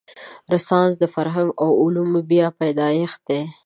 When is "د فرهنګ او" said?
0.99-1.69